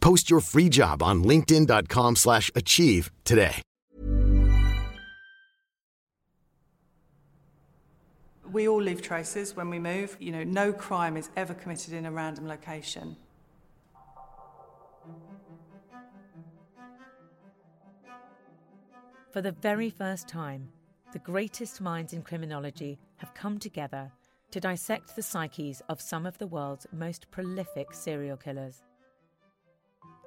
[0.00, 3.62] Post your free job on linkedin.com/achieve slash achieve today.
[8.52, 10.16] We all leave traces when we move.
[10.18, 13.16] You know, no crime is ever committed in a random location.
[19.32, 20.72] For the very first time,
[21.12, 24.10] the greatest minds in criminology have come together
[24.50, 28.82] to dissect the psyches of some of the world's most prolific serial killers.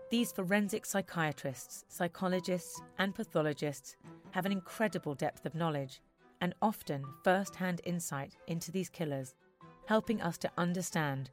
[0.10, 3.96] These forensic psychiatrists, psychologists, and pathologists
[4.32, 6.02] have an incredible depth of knowledge
[6.42, 9.34] and often first hand insight into these killers,
[9.88, 11.30] helping us to understand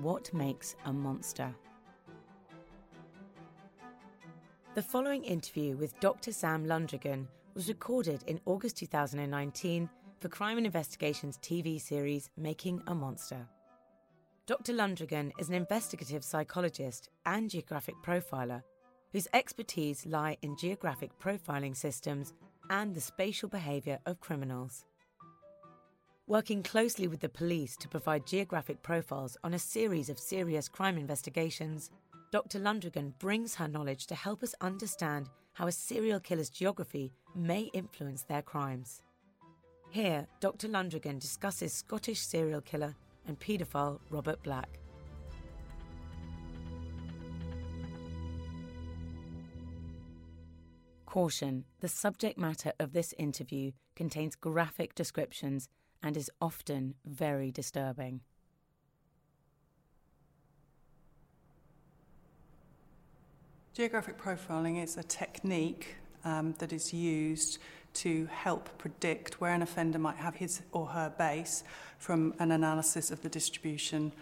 [0.00, 1.54] what makes a monster.
[4.74, 6.30] The following interview with Dr.
[6.30, 9.90] Sam Lundrigan was recorded in August 2019
[10.20, 13.48] for Crime and Investigation's TV series Making a Monster.
[14.50, 14.72] Dr.
[14.72, 18.64] Lundrigan is an investigative psychologist and geographic profiler
[19.12, 22.34] whose expertise lie in geographic profiling systems
[22.68, 24.84] and the spatial behaviour of criminals.
[26.26, 30.98] Working closely with the police to provide geographic profiles on a series of serious crime
[30.98, 31.92] investigations,
[32.32, 32.58] Dr.
[32.58, 38.24] Lundrigan brings her knowledge to help us understand how a serial killer's geography may influence
[38.24, 39.00] their crimes.
[39.90, 40.66] Here, Dr.
[40.66, 42.96] Lundrigan discusses Scottish serial killer
[43.30, 44.68] and paedophile Robert Black.
[51.06, 55.68] Caution the subject matter of this interview contains graphic descriptions
[56.02, 58.20] and is often very disturbing.
[63.74, 67.58] Geographic profiling is a technique um, that is used
[67.94, 71.64] to help predict where an offender might have his or her base
[71.98, 74.12] from an analysis of the distribution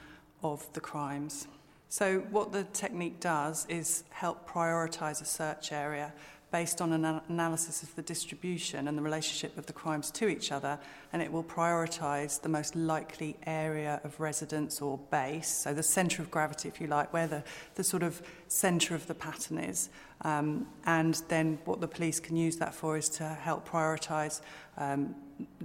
[0.43, 1.47] of the crimes.
[1.89, 6.13] So, what the technique does is help prioritise a search area
[6.51, 10.51] based on an analysis of the distribution and the relationship of the crimes to each
[10.51, 10.79] other,
[11.13, 16.23] and it will prioritise the most likely area of residence or base, so the centre
[16.23, 17.43] of gravity, if you like, where the,
[17.75, 19.91] the sort of centre of the pattern is.
[20.23, 24.41] Um, and then what the police can use that for is to help prioritise
[24.79, 25.15] um,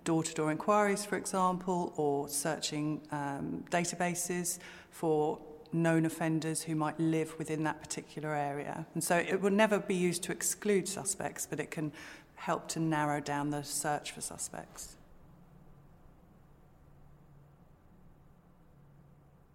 [0.03, 4.59] door-to-door inquiries, for example, or searching um, databases
[4.91, 5.39] for
[5.73, 8.85] known offenders who might live within that particular area.
[8.93, 11.91] And so it will never be used to exclude suspects, but it can
[12.35, 14.95] help to narrow down the search for suspects.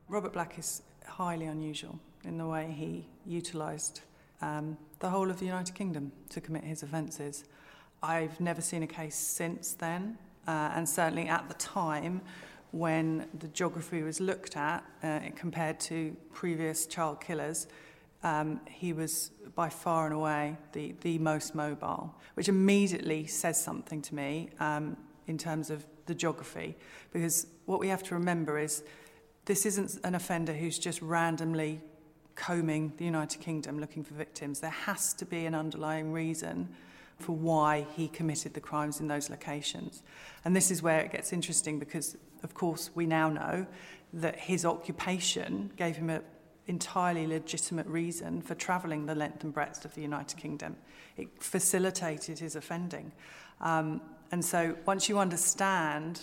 [0.09, 4.03] Robert Black is highly unusual in the way he utilised
[4.41, 7.45] um, the whole of the United Kingdom to commit his offences.
[8.03, 12.23] I've never seen a case since then, uh, and certainly at the time,
[12.71, 17.67] when the geography was looked at uh, compared to previous child killers,
[18.23, 24.03] um, he was by far and away the, the most mobile, which immediately says something
[24.03, 24.97] to me um,
[25.27, 26.77] in terms of the geography.
[27.13, 28.83] Because what we have to remember is
[29.45, 31.81] this isn't an offender who's just randomly
[32.35, 34.61] combing the United Kingdom looking for victims.
[34.61, 36.69] There has to be an underlying reason
[37.19, 40.03] for why he committed the crimes in those locations.
[40.45, 43.67] And this is where it gets interesting because, of course, we now know
[44.13, 46.23] that his occupation gave him an
[46.67, 50.77] entirely legitimate reason for travelling the length and breadth of the United Kingdom.
[51.17, 53.13] It facilitated his offending.
[53.61, 54.01] Um,
[54.31, 56.21] and so once you understand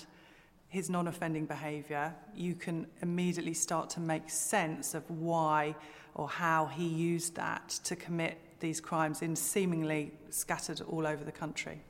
[0.69, 5.75] his non offending behaviour, you can immediately start to make sense of why
[6.13, 11.31] or how he used that to commit these crimes in seemingly scattered all over the
[11.31, 11.81] country.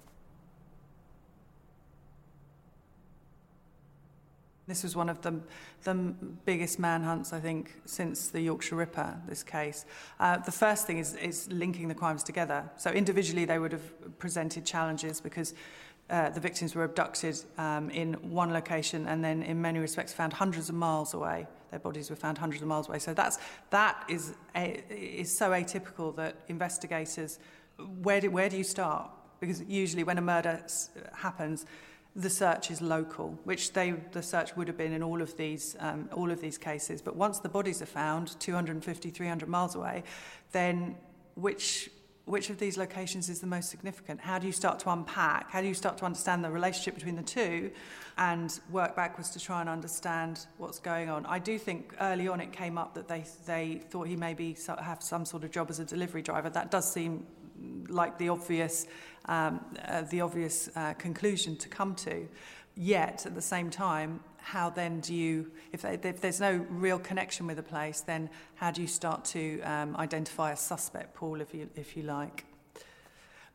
[4.68, 5.40] This was one of the,
[5.84, 5.94] the
[6.44, 9.86] biggest manhunts, I think, since the Yorkshire Ripper, this case.
[10.20, 12.70] Uh, the first thing is, is linking the crimes together.
[12.76, 15.54] So individually, they would have presented challenges because
[16.10, 20.34] uh, the victims were abducted um, in one location and then, in many respects, found
[20.34, 21.48] hundreds of miles away.
[21.72, 23.00] Their bodies were found hundreds of miles away.
[23.00, 23.40] So that's,
[23.72, 27.40] that is, a, is so atypical that investigators,
[28.04, 29.10] where do, where do you start?
[29.40, 30.64] Because usually when a murder
[31.14, 31.66] happens,
[32.16, 35.76] the search is local, which they, the search would have been in all of these
[35.80, 37.02] um, all of these cases.
[37.02, 40.04] But once the bodies are found, 250, 300 miles away,
[40.54, 40.96] then
[41.36, 41.90] which
[42.26, 44.20] which of these locations is the most significant?
[44.20, 45.52] How do you start to unpack?
[45.52, 47.72] How do you start to understand the relationship between the two
[48.18, 51.26] and work backwards to try and understand what's going on?
[51.28, 55.04] I do think early on it came up that they, they thought he maybe have
[55.04, 56.50] some sort of job as a delivery driver.
[56.50, 57.26] That does seem
[57.88, 58.88] like the obvious,
[59.26, 62.28] um, uh, the obvious uh, conclusion to come to.
[62.76, 67.00] Yet, at the same time, how then do you, if, they, if there's no real
[67.00, 71.42] connection with a place, then how do you start to um, identify a suspect pool,
[71.42, 72.46] if you, if you like?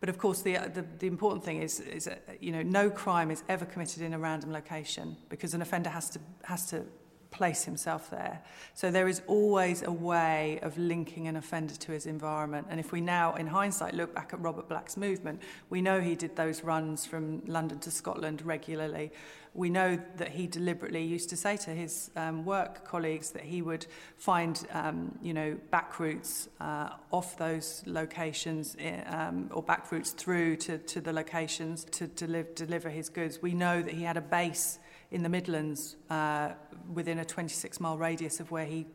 [0.01, 3.31] But of course, the, the, the important thing is, is uh, you know, no crime
[3.31, 6.83] is ever committed in a random location because an offender has to, has to
[7.31, 8.43] place himself there.
[8.75, 12.67] So there is always a way of linking an offender to his environment.
[12.71, 16.15] And if we now, in hindsight, look back at Robert Black's movement, we know he
[16.15, 19.13] did those runs from London to Scotland regularly.
[19.53, 23.63] We know that he deliberately used to say to his um, work colleagues that he
[23.63, 23.87] would
[24.17, 30.13] find, um, you know, back routes uh, off those locations eh, um, or back routes
[30.13, 33.43] through to, to the locations to deliver, deliver his goods.
[33.43, 34.79] We know that he had a base
[35.11, 36.51] in the Midlands uh,
[36.93, 38.87] within a 26 mile radius of where he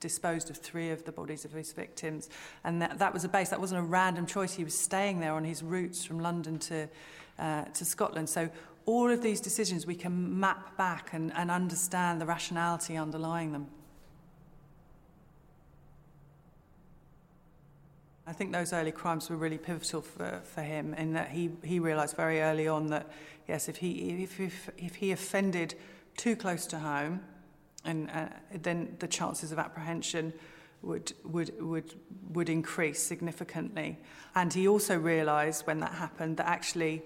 [0.00, 2.28] disposed of three of the bodies of his victims.
[2.62, 4.54] And that, that was a base, that wasn't a random choice.
[4.54, 6.88] He was staying there on his routes from London to,
[7.38, 8.28] uh, to Scotland.
[8.28, 8.50] So
[8.86, 13.66] all of these decisions we can map back and, and understand the rationality underlying them.
[18.26, 21.78] I think those early crimes were really pivotal for, for him in that he, he
[21.78, 23.10] realised very early on that,
[23.46, 25.74] yes, if he, if, if, if he offended
[26.16, 27.20] too close to home,
[27.84, 28.28] and uh,
[28.62, 30.32] then the chances of apprehension
[30.80, 31.94] would, would, would,
[32.32, 33.98] would increase significantly.
[34.34, 37.02] And he also realised when that happened that actually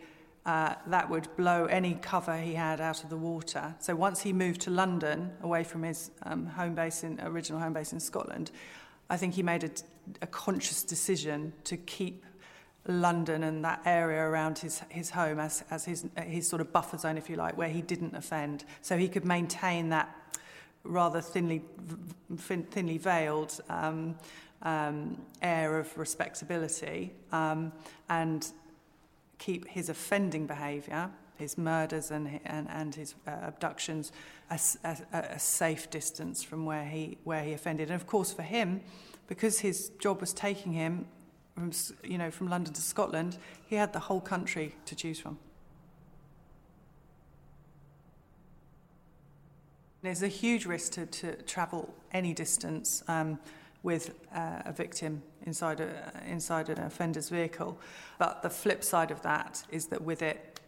[0.46, 3.74] uh, that would blow any cover he had out of the water.
[3.80, 7.72] So once he moved to London, away from his um, home base in, original home
[7.74, 8.50] base in Scotland,
[9.10, 9.70] I think he made a,
[10.22, 12.24] a conscious decision to keep
[12.86, 16.96] London and that area around his, his home as, as his, his sort of buffer
[16.96, 18.64] zone, if you like, where he didn't offend.
[18.80, 20.14] So he could maintain that
[20.84, 21.62] rather thinly,
[22.36, 24.16] thinly veiled um,
[24.62, 27.72] um, air of respectability um,
[28.08, 28.50] and
[29.38, 34.12] keep his offending behaviour, his murders and, and, and his uh, abductions,
[34.50, 37.90] a, a, a safe distance from where he, where he offended.
[37.90, 38.80] And of course, for him,
[39.28, 41.06] because his job was taking him
[41.54, 41.70] from,
[42.02, 45.38] you know, from London to Scotland, he had the whole country to choose from.
[50.02, 53.38] There's a huge risk to, to travel any distance um,
[53.82, 57.78] with uh, a victim inside, a, inside an offender's vehicle.
[58.18, 60.60] But the flip side of that is that with it,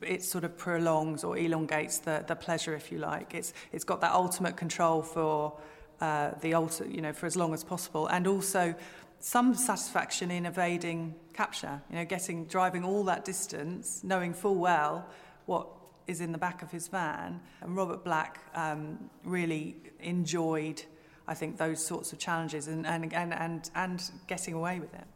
[0.00, 3.34] it sort of prolongs or elongates the, the pleasure, if you like.
[3.34, 5.52] It's, it's got that ultimate control for
[6.00, 8.74] uh, the ulti- you know, for as long as possible, and also
[9.18, 11.80] some satisfaction in evading capture.
[11.90, 15.06] You know, getting driving all that distance, knowing full well
[15.46, 15.68] what
[16.06, 17.40] is in the back of his van.
[17.60, 20.82] And Robert Black um, really enjoyed,
[21.26, 25.06] I think, those sorts of challenges and and and and, and getting away with it.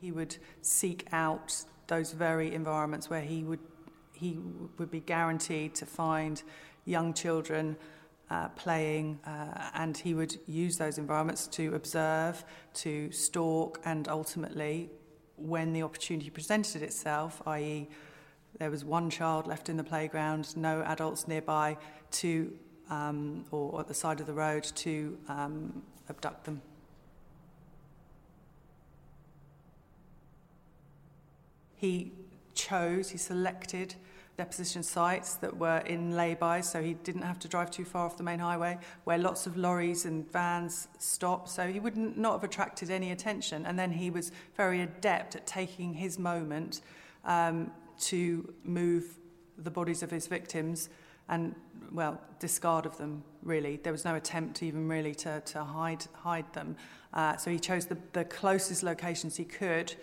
[0.00, 3.60] he would seek out those very environments where he would
[4.20, 4.38] he
[4.78, 6.42] would be guaranteed to find
[6.84, 7.76] young children
[8.30, 14.90] uh, playing, uh, and he would use those environments to observe, to stalk, and ultimately,
[15.36, 17.88] when the opportunity presented itself, i.e.,
[18.58, 21.76] there was one child left in the playground, no adults nearby,
[22.10, 22.52] to
[22.90, 26.60] um, or at the side of the road to um, abduct them.
[31.76, 32.12] He
[32.54, 33.94] chose, he selected
[34.40, 38.16] deposition sites that were in lay-bys, so he didn't have to drive too far off
[38.16, 42.44] the main highway, where lots of lorries and vans stopped, so he would not have
[42.44, 43.66] attracted any attention.
[43.66, 46.80] And then he was very adept at taking his moment
[47.24, 47.70] um,
[48.10, 48.20] to
[48.64, 49.04] move
[49.58, 50.88] the bodies of his victims
[51.28, 51.54] and,
[51.92, 53.78] well, discard of them, really.
[53.82, 56.76] There was no attempt even really to, to hide, hide them.
[57.12, 59.94] Uh, so he chose the, the closest locations he could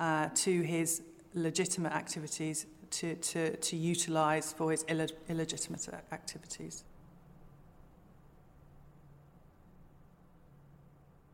[0.00, 1.02] uh, to his
[1.34, 6.84] legitimate activities to, to, to utilise for his Ill- illegitimate activities.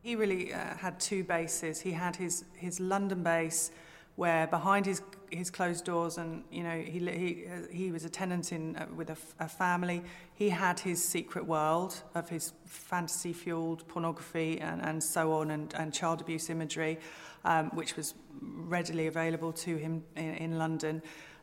[0.01, 1.79] He really uh, had two bases.
[1.79, 3.71] He had his, his London base,
[4.15, 5.01] where behind his
[5.31, 8.85] his closed doors, and you know he he uh, he was a tenant in uh,
[8.95, 10.03] with a, a family.
[10.33, 15.73] He had his secret world of his fantasy fueled pornography and, and so on, and,
[15.75, 16.99] and child abuse imagery,
[17.45, 21.01] um, which was readily available to him in, in London.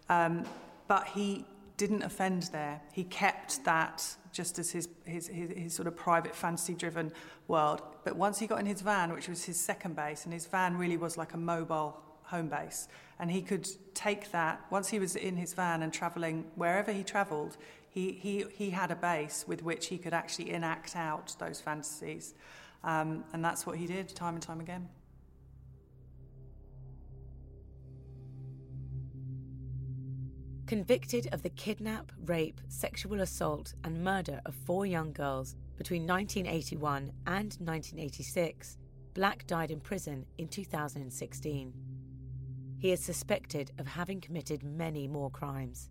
[0.09, 0.45] Um,
[0.87, 1.45] but he
[1.77, 2.81] didn't offend there.
[2.93, 7.13] He kept that just as his, his, his, his sort of private fantasy driven
[7.47, 7.83] world.
[8.05, 10.77] But once he got in his van, which was his second base, and his van
[10.77, 12.89] really was like a mobile home base,
[13.19, 17.03] and he could take that, once he was in his van and travelling wherever he
[17.03, 17.57] travelled,
[17.89, 22.35] he, he, he had a base with which he could actually enact out those fantasies.
[22.85, 24.89] Um, and that's what he did time and time again.
[30.69, 37.11] Convicted of the kidnap, rape, sexual assault, and murder of four young girls between 1981
[37.27, 38.77] and 1986,
[39.15, 41.73] Black died in prison in 2016.
[42.81, 45.89] He is suspected of having committed many more crimes.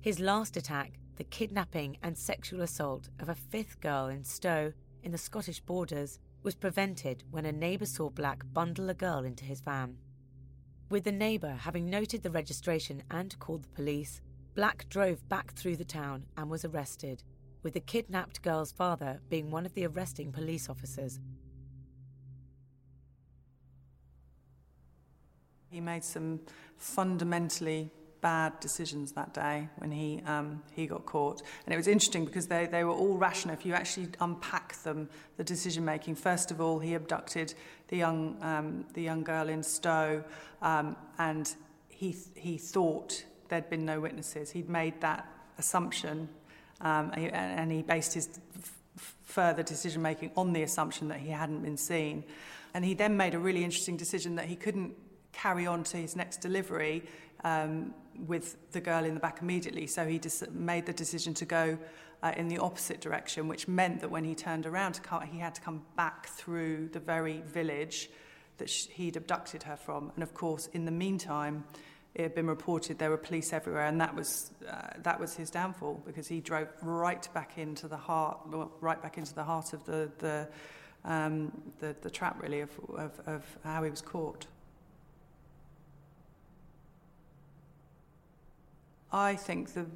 [0.00, 4.72] His last attack, the kidnapping and sexual assault of a fifth girl in Stow
[5.04, 9.44] in the Scottish borders, was prevented when a neighbour saw Black bundle a girl into
[9.44, 9.98] his van.
[10.90, 14.20] With the neighbour having noted the registration and called the police,
[14.56, 17.22] Black drove back through the town and was arrested,
[17.62, 21.20] with the kidnapped girl's father being one of the arresting police officers.
[25.70, 26.40] He made some
[26.76, 31.42] fundamentally bad decisions that day when he um, he got caught.
[31.64, 33.54] And it was interesting because they, they were all rational.
[33.54, 36.16] If you actually unpack them, the decision making.
[36.16, 37.54] First of all, he abducted
[37.88, 40.24] the young um, the young girl in Stow,
[40.62, 41.54] um, and
[41.88, 44.50] he he thought there'd been no witnesses.
[44.50, 45.26] He'd made that
[45.58, 46.28] assumption,
[46.80, 48.28] um, and he based his
[49.24, 52.24] further decision making on the assumption that he hadn't been seen.
[52.74, 54.94] And he then made a really interesting decision that he couldn't
[55.32, 57.02] carry on to his next delivery
[57.44, 57.94] um,
[58.26, 59.86] with the girl in the back immediately.
[59.86, 61.78] So he just made the decision to go
[62.22, 65.00] uh, in the opposite direction, which meant that when he turned around
[65.32, 68.10] he had to come back through the very village
[68.58, 70.12] that he'd abducted her from.
[70.14, 71.64] And of course, in the meantime,
[72.14, 75.48] it had been reported there were police everywhere, and that was uh, that was his
[75.48, 78.38] downfall because he drove right back into the heart,
[78.80, 80.48] right back into the heart of the the
[81.04, 84.46] um, the, the trap, really, of, of, of how he was caught.
[89.12, 89.86] I think the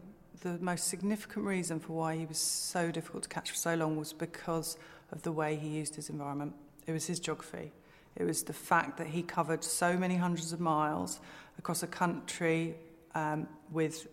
[0.44, 3.97] the most significant reason for why he was so difficult to catch for so long
[3.97, 4.76] was because
[5.11, 6.54] of the way he used his environment.
[6.87, 7.73] It was his geography.
[8.14, 11.21] It was the fact that he covered so many hundreds of miles
[11.59, 12.76] across a country
[13.14, 14.06] um, with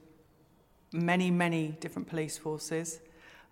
[0.94, 3.00] many, many different police forces,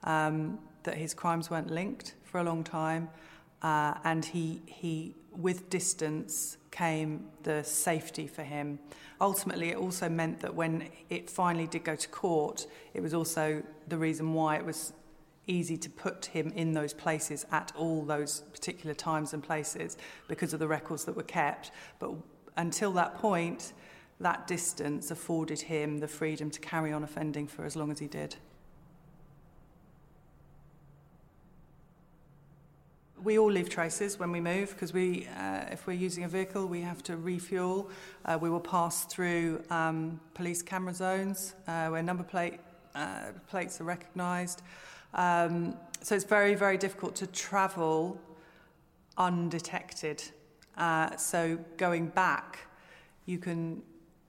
[0.05, 3.09] um, that his crimes weren't linked for a long time,
[3.61, 8.79] Uh, and he, he, with distance, came the safety for him.
[9.19, 13.61] Ultimately, it also meant that when it finally did go to court, it was also
[13.87, 14.93] the reason why it was
[15.47, 19.97] easy to put him in those places at all those particular times and places
[20.27, 21.71] because of the records that were kept.
[21.97, 22.11] But
[22.55, 23.73] until that point,
[24.19, 28.07] that distance afforded him the freedom to carry on offending for as long as he
[28.07, 28.35] did.
[33.21, 36.67] We all leave traces when we move because we, uh, if we're using a vehicle,
[36.67, 37.89] we have to refuel.
[38.23, 42.61] Uh, we will pass through um, police camera zones uh, where number plate
[42.95, 44.61] uh, plates are recognised.
[45.13, 48.17] Um, so it's very, very difficult to travel
[49.17, 50.23] undetected.
[50.77, 52.59] Uh, so going back,
[53.25, 53.81] you can,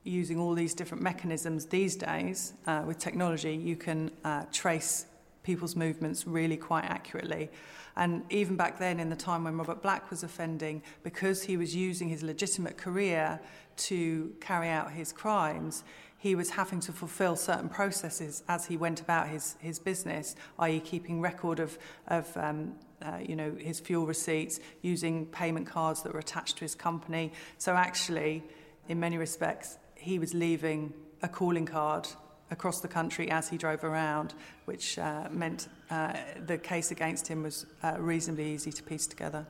[0.03, 4.11] using all these different mechanisms these days uh, with technology, you can
[4.51, 5.07] trace
[5.43, 7.51] people's movements really quite accurately.
[7.97, 11.75] And even back then, in the time when Robert Black was offending, because he was
[11.75, 13.41] using his legitimate career
[13.77, 15.85] to carry out his crimes,
[16.19, 20.79] he was having to fulfill certain processes as he went about his, his business, i.e.,
[20.81, 21.79] keeping record of,
[22.09, 26.61] of um, uh, you know, his fuel receipts, using payment cards that were attached to
[26.61, 27.33] his company.
[27.57, 28.45] So actually,
[28.89, 30.93] in many respects, he was leaving
[31.23, 32.07] a calling card
[32.50, 36.14] across the country as he drove around, which uh, meant uh,
[36.47, 39.47] the case against him was uh, reasonably easy to piece together.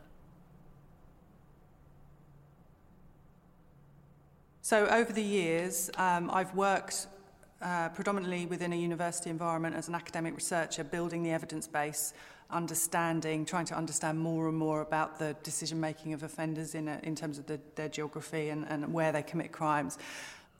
[4.63, 7.07] So, over the years, um, I've worked
[7.63, 12.13] uh, predominantly within a university environment as an academic researcher, building the evidence base,
[12.51, 17.01] understanding, trying to understand more and more about the decision making of offenders in, a,
[17.03, 19.99] in terms of the, their geography and, and where they commit crimes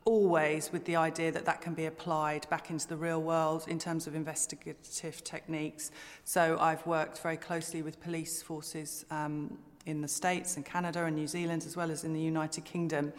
[0.05, 3.79] always with the idea that that can be applied back into the real world in
[3.79, 5.91] terms of investigative techniques.
[6.25, 11.17] So I've worked very closely with police forces um, in the States and Canada and
[11.17, 13.13] New Zealand, as well as in the United Kingdom,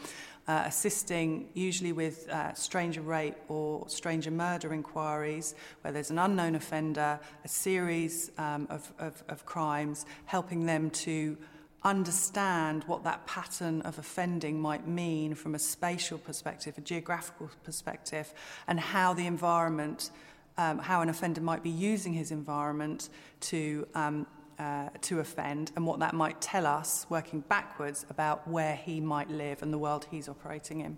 [0.48, 6.56] uh, assisting usually with uh, stranger rape or stranger murder inquiries, where there's an unknown
[6.56, 11.38] offender, a series um, of, of, of crimes, helping them to
[11.84, 18.34] understand what that pattern of offending might mean from a spatial perspective, a geographical perspective,
[18.68, 20.12] and how the environment,
[20.58, 23.10] um, how an offender might be using his environment
[23.40, 24.28] to, um,
[24.60, 29.30] uh, to offend, and what that might tell us, working backwards, about where he might
[29.30, 30.98] live and the world he's operating in.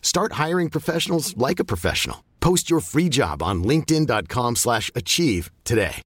[0.00, 2.24] Start hiring professionals like a professional.
[2.40, 6.02] Post your free job on linkedin.com slash achieve today.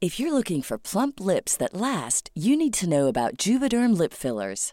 [0.00, 4.12] If you're looking for plump lips that last, you need to know about Juvederm Lip
[4.12, 4.72] Fillers.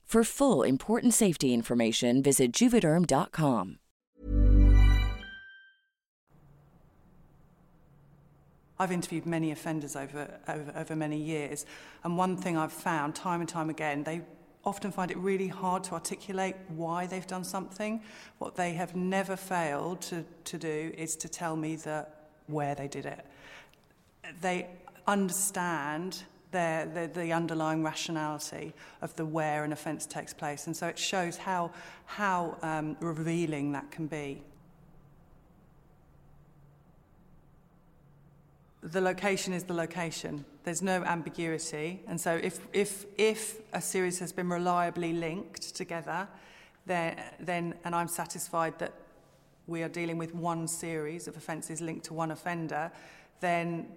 [0.11, 3.77] For full important safety information, visit juvederm.com.
[8.77, 11.65] I've interviewed many offenders over, over, over many years,
[12.03, 14.19] and one thing I've found time and time again, they
[14.65, 18.01] often find it really hard to articulate why they've done something.
[18.39, 22.89] What they have never failed to, to do is to tell me that where they
[22.89, 23.25] did it.
[24.41, 24.67] They
[25.07, 30.67] understand their, the, the underlying rationality of the where an offence takes place.
[30.67, 31.71] And so it shows how,
[32.05, 34.41] how um, revealing that can be.
[38.83, 40.43] The location is the location.
[40.63, 42.01] There's no ambiguity.
[42.07, 46.27] And so if, if, if a series has been reliably linked together,
[46.85, 48.93] then, then, and I'm satisfied that
[49.67, 52.91] we are dealing with one series of offences linked to one offender,
[53.39, 53.87] then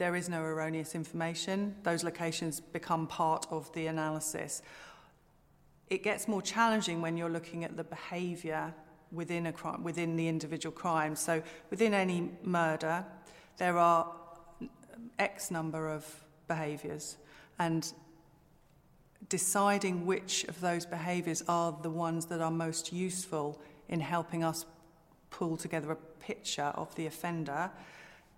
[0.00, 1.74] there is no erroneous information.
[1.82, 4.62] Those locations become part of the analysis.
[5.90, 8.72] It gets more challenging when you're looking at the behaviour
[9.12, 11.14] within, a crime, within the individual crime.
[11.16, 13.04] So within any murder,
[13.58, 14.10] there are
[15.18, 16.06] X number of
[16.48, 17.18] behaviours.
[17.58, 17.92] And
[19.28, 23.60] deciding which of those behaviours are the ones that are most useful
[23.90, 24.64] in helping us
[25.28, 27.70] pull together a picture of the offender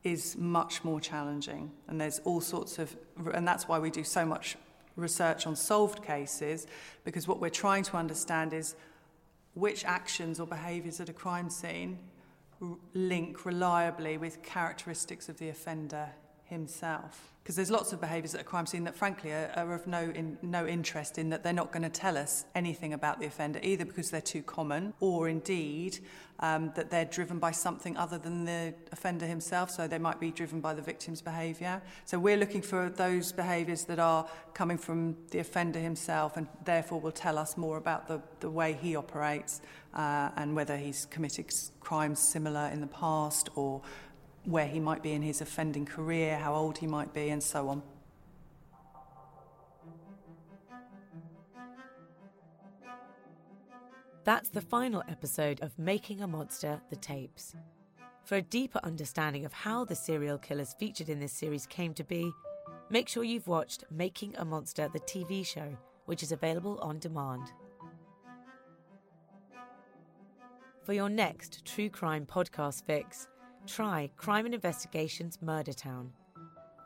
[0.05, 1.71] is much more challenging.
[1.89, 2.97] And there's all sorts of,
[3.33, 4.57] and that's why we do so much
[4.97, 6.67] research on solved cases,
[7.05, 8.75] because what we're trying to understand is
[9.55, 11.99] which actions or behaviours at a crime scene
[12.95, 16.09] link reliably with characteristics of the offender
[16.53, 17.33] himself.
[17.43, 20.13] Because there's lots of behaviours at a crime scene that, frankly, are, are of no,
[20.15, 23.59] in, no interest in that they're not going to tell us anything about the offender,
[23.65, 25.99] either because they're too common or indeed
[26.39, 29.73] um, that they're driven by something other than the offender himself.
[29.73, 31.83] So they might be driven by the victim's behaviour.
[32.05, 37.01] So we're looking for those behaviours that are coming from the offender himself and therefore
[37.01, 39.63] will tell us more about the, the way he operates
[39.95, 43.83] uh, and whether he's committed crimes similar in the past or
[44.45, 47.69] where he might be in his offending career, how old he might be, and so
[47.69, 47.83] on.
[54.25, 57.57] That's the final episode of Making a Monster The Tapes.
[58.25, 62.05] For a deeper understanding of how the serial killers featured in this series came to
[62.05, 62.33] be,
[62.89, 65.77] make sure you've watched Making a Monster The TV show,
[66.07, 67.51] which is available on demand.
[70.85, 73.27] For your next true crime podcast fix,
[73.67, 76.13] try Crime and Investigations Murder Town.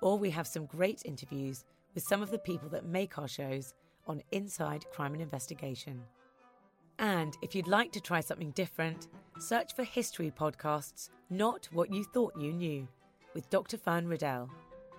[0.00, 3.74] Or we have some great interviews with some of the people that make our shows
[4.06, 6.02] on Inside Crime and Investigation.
[6.98, 9.08] And if you'd like to try something different,
[9.38, 12.88] search for history podcasts, Not What You Thought You Knew,
[13.34, 13.76] with Dr.
[13.76, 14.50] Fern Riddell,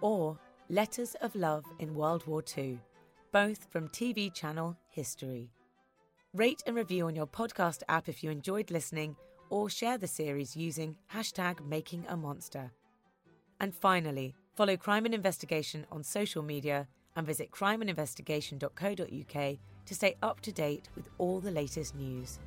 [0.02, 0.38] or
[0.70, 2.80] Letters of Love in World War II,
[3.32, 5.50] both from TV channel History.
[6.34, 9.16] Rate and review on your podcast app if you enjoyed listening
[9.50, 12.72] or share the series using hashtag making a monster.
[13.60, 20.42] And finally, follow Crime and Investigation on social media and visit crimeandinvestigation.co.uk to stay up
[20.42, 22.40] to date with all the latest news.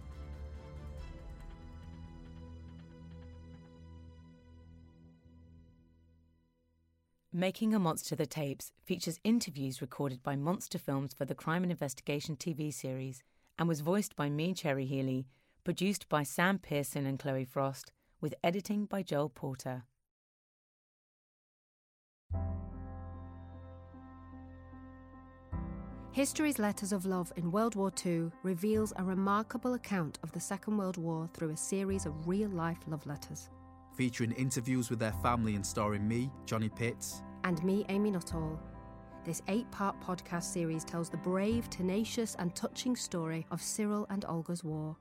[7.32, 11.70] Making a Monster the Tapes features interviews recorded by Monster Films for the Crime and
[11.70, 13.22] Investigation TV series
[13.56, 15.28] and was voiced by me, Cherry Healey,
[15.64, 19.84] produced by Sam Pearson and Chloe Frost, with editing by Joel Porter.
[26.12, 30.76] History's Letters of Love in World War II reveals a remarkable account of the Second
[30.76, 33.48] World War through a series of real life love letters.
[33.96, 38.58] Featuring interviews with their family and starring me, Johnny Pitts, and me, Amy Nuttall.
[39.24, 44.24] This eight part podcast series tells the brave, tenacious, and touching story of Cyril and
[44.28, 44.96] Olga's war.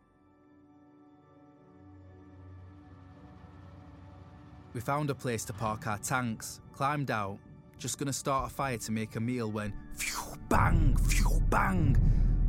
[4.74, 7.40] We found a place to park our tanks, climbed out,
[7.80, 11.96] just gonna start a fire to make a meal when phew, bang, phew, bang.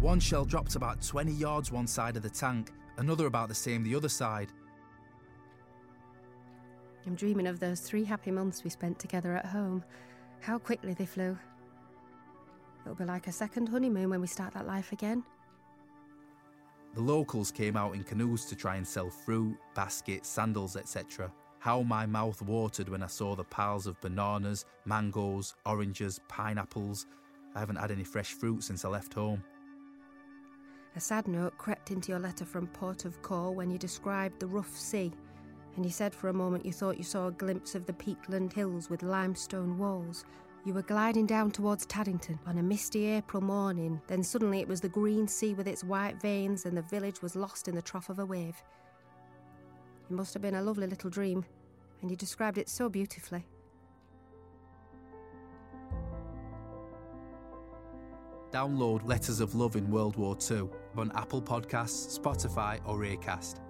[0.01, 3.83] One shell dropped about 20 yards one side of the tank, another about the same
[3.83, 4.49] the other side.
[7.07, 9.83] I'm dreaming of those three happy months we spent together at home.
[10.41, 11.39] How quickly they flew.
[12.85, 15.25] It'll be like a second honeymoon when we start that life again.
[16.95, 21.31] The locals came out in canoes to try and sell fruit, baskets, sandals, etc.
[21.61, 27.07] How my mouth watered when I saw the piles of bananas, mangoes, oranges, pineapples.
[27.55, 29.45] I haven't had any fresh fruit since I left home.
[30.97, 34.47] A sad note crept into your letter from Port of Call when you described the
[34.47, 35.13] rough sea,
[35.77, 38.55] and you said for a moment you thought you saw a glimpse of the peatland
[38.55, 40.25] hills with limestone walls.
[40.65, 44.81] You were gliding down towards Taddington on a misty April morning, then suddenly it was
[44.81, 48.09] the green sea with its white veins, and the village was lost in the trough
[48.09, 48.63] of a wave.
[50.11, 51.45] It must have been a lovely little dream,
[52.03, 53.47] and you described it so beautifully.
[58.51, 63.61] Download Letters of Love in World War II on Apple Podcasts, Spotify, or Acast.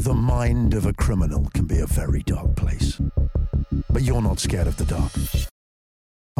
[0.00, 2.98] The mind of a criminal can be a very dark place.
[3.90, 5.12] But you're not scared of the dark.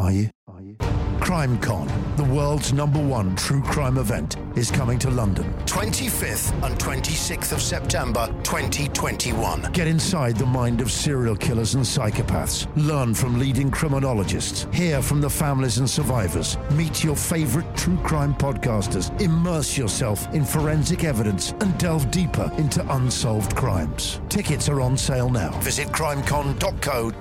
[0.00, 0.30] Are you?
[0.48, 0.76] Are you?
[1.20, 1.86] Crime Con,
[2.16, 5.52] the world's number one true crime event, is coming to London.
[5.66, 9.70] 25th and 26th of September 2021.
[9.72, 12.66] Get inside the mind of serial killers and psychopaths.
[12.76, 14.66] Learn from leading criminologists.
[14.72, 16.56] Hear from the families and survivors.
[16.70, 19.10] Meet your favorite true crime podcasters.
[19.20, 24.22] Immerse yourself in forensic evidence and delve deeper into unsolved crimes.
[24.30, 25.50] Tickets are on sale now.
[25.60, 27.12] Visit crimecon.co.uk.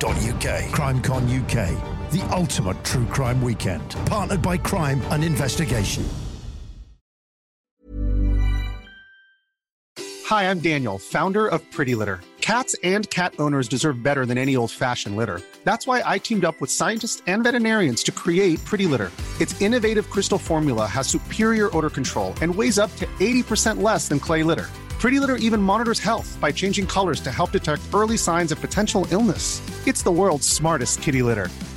[0.71, 3.95] CrimeCon UK the ultimate true crime weekend.
[4.05, 6.05] Partnered by Crime and Investigation.
[10.25, 12.19] Hi, I'm Daniel, founder of Pretty Litter.
[12.39, 15.41] Cats and cat owners deserve better than any old fashioned litter.
[15.63, 19.11] That's why I teamed up with scientists and veterinarians to create Pretty Litter.
[19.39, 24.19] Its innovative crystal formula has superior odor control and weighs up to 80% less than
[24.19, 24.67] clay litter.
[24.99, 29.07] Pretty Litter even monitors health by changing colors to help detect early signs of potential
[29.11, 29.61] illness.
[29.87, 31.49] It's the world's smartest kitty litter.